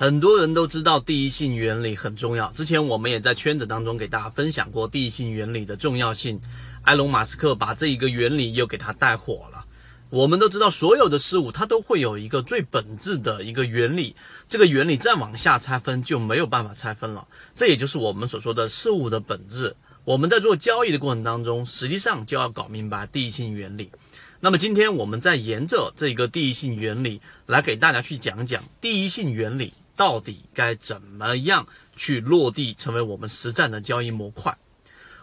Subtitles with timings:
[0.00, 6.40] 很多人都知道第一性原理很重要，之前我们也在圈子当中给大家分享过第一性原理的重要性。
[6.82, 9.64] 埃隆·马斯克把这一个原理又给他带火了。
[10.10, 14.14] 我们都知道，所有的事物它都会有一个最本质的一个原理，
[14.46, 17.26] 这个原理再往下拆分就没有办法拆分了。
[17.56, 19.74] 这也就是我们所说的事物的本质。
[20.04, 23.90] 我们在做交易的过程当中，实际上就要搞明白第一性原理。
[24.38, 29.72] 那么今天我们再沿着这个第一性原理来给大家去讲讲第一性原理。
[29.98, 31.66] 到底该怎么样
[31.96, 34.56] 去落地，成为我们实战的交易模块？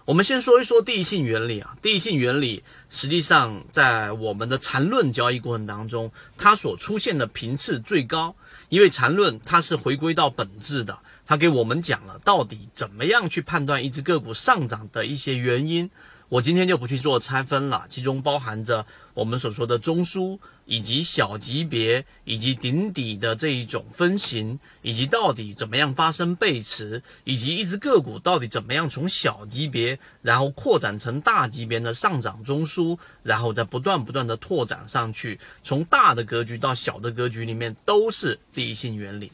[0.03, 1.77] 我们先说一说第一性原理啊。
[1.81, 8.35] 第一性原理实际上在我们的缠论交易过程当中，它所出现的频次最高，
[8.67, 15.89] 因为缠论它是回归到本质的，它给我们讲了到底怎么样去判断一只个股上涨的一些原因。
[16.27, 39.31] 我今天就不去做拆分了，其中包含着我们所说的中枢，以及小级别，以及顶底的这一种分型，以及到底怎么样发生背驰，以及一只个股到底怎么样从小级别，然后扩展成大级别的上涨中枢，然后再不断不断的拓展上去，从大的格局到小的格局里面都是第一性原理。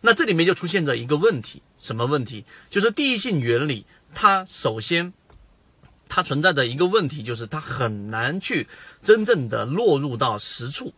[0.00, 2.44] 那这里面就出现着一个问题，什么问题？
[2.70, 5.12] 就是第一性原理，它首先。
[6.08, 8.66] 它存在的一个问题就是，它很难去
[9.02, 10.94] 真正的落入到实处。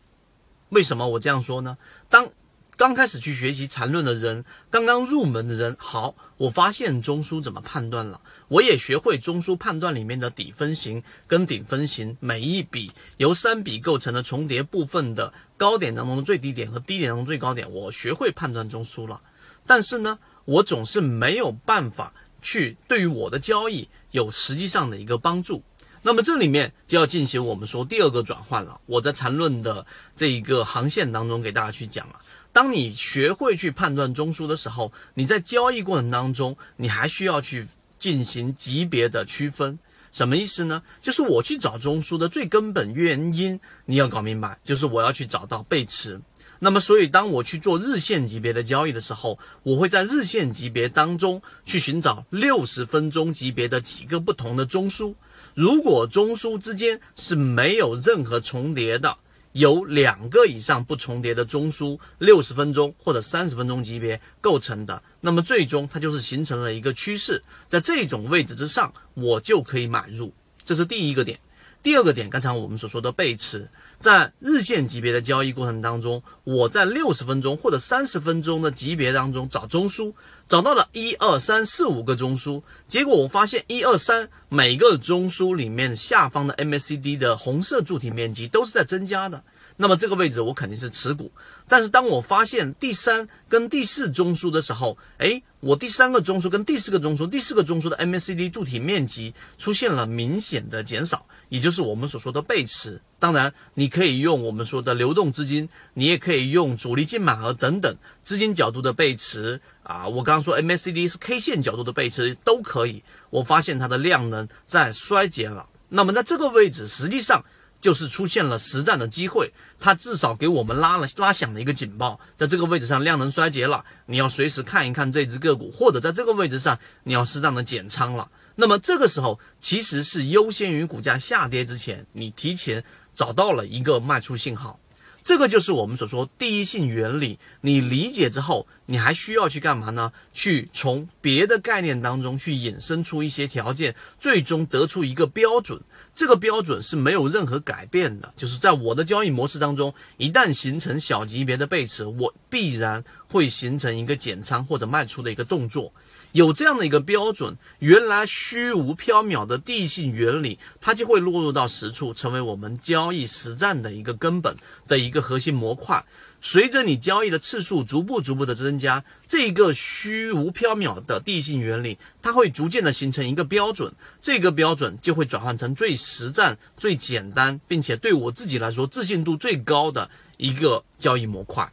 [0.71, 1.77] 为什么我这样说呢？
[2.09, 2.31] 当
[2.77, 19.21] 刚开始去学习缠论的人，刚刚入门的人，好，我发现中枢怎么判断了，我也学会中枢判断里面的底分型跟顶分型，每一笔由三笔构成的重叠部分的高点当中的最低点和低点当中最高点，我学会判断中枢了。
[19.67, 22.15] 但是呢，我总是没有办法。
[22.41, 25.63] 去对于我的交易有实际上的一个帮助，
[26.03, 28.81] 那么这里面就要进行我们说第二个转换了。
[28.87, 29.85] 我在缠论的
[30.17, 32.21] 这一个航线当中给大家去讲了，
[32.53, 37.67] 当你学会去判断中枢的时候，你在交易过程当中，你还需要去
[37.99, 39.79] 进行级别的区分，
[40.11, 40.83] 什么意思呢？
[41.01, 46.21] 就是我去找中枢的最根本原因，你要搞明白，就是我要去找到背驰。
[46.63, 55.15] 那么，所以当我去做日线级别的交易的时候，我会在日线级别当中去寻找六十分钟级别的几个不同的中枢。
[55.55, 59.17] 如果中枢之间是没有任何重叠的，
[59.53, 70.35] 有两个以上不重叠的中枢，六十分钟或者三十分钟级别构成的，那么最终它就是形成了一个趋势，在这种位置之上，我就可以买入。
[70.63, 71.41] 这是第一个点。
[71.83, 73.67] 第二个点，刚才我们所说的背驰。
[74.01, 80.15] 在日线级别的交易过程当中，我在六十分钟或者三十分钟的级别当中找中枢，
[80.49, 89.45] 找到了一二三四五个中枢，结果我发现一二三每个中枢里面下方的 MACD 的红色柱体面积都是在增加的。
[89.77, 91.31] 那么这个位置我肯定是持股，
[91.69, 103.03] 但是当我发现第三跟第四中枢的时候，哎，我第三个中枢跟第四个中枢，第四个中枢的 MACD 柱体面积出现了明显的减少，也就是我们所说的背驰。
[103.19, 107.95] 当然，你可以用我们说的流动资金，你也可以用主力净满额等等
[108.25, 110.09] 资金角度的背驰啊。
[110.09, 113.05] 我刚刚说 MACD 是 K 线角度的背驰都可以。
[113.29, 117.45] 我发现它的量能在衰减了，那么在这个位置实际上。
[117.81, 128.31] 就是出现了实战的机会，它至少给我们拉了拉响了一个警报，在这个位置上量能衰竭了，你要随时看一看这只个股，或者在这个位置上你要适当的减仓了。
[128.57, 134.79] 那么这个时候其实是优先于股价下跌之前，你提前找到了一个卖出信号。
[135.23, 137.39] 这个就是我们所说第一性原理。
[137.61, 140.13] 你理解之后，你还需要去干嘛呢？
[140.33, 145.81] 去从别的概念当中去引申出一些条件，最终得出一个标准。
[146.13, 148.33] 这个标准是没有任何改变的。
[148.37, 155.93] 就是在我的交易模式当中，一旦形成小级别的背驰，我必然会形成一个减仓或者卖出的一个动作。
[156.33, 166.05] 有这样的一个标准，原来虚无缥缈的地性原理，它就会落入到实处，成为我们交易实战的一个根本的一个核心模块。
[166.43, 180.09] 随着你交易的次数逐步逐步的增加，这个虚无缥缈的地性原理，它会逐渐的形成一个标准，这个标准就会转换成最实战、最简单，并且对我自己来说自信度最高的
[180.39, 181.71] 一个交易模块。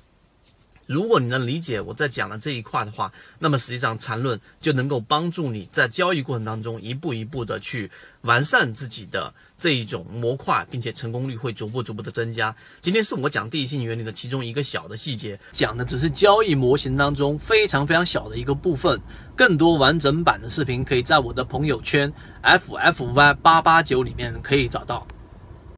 [0.88, 7.92] 如果你能理解我在讲的这一块的话，那么实际上缠论就能够帮助你在交易过程当中一步一步的去
[8.22, 12.56] 完善自己的这一种模块，并且成功率会逐步逐步的增加。
[12.82, 19.00] 今天是我讲第一性原理的其中一个小的细节，讲的只是交易模型当中非常非常小的一个部分。
[19.36, 22.12] 更多完整版的视频可以在我的朋友圈
[22.42, 25.06] ffy 八八九里面可以找到。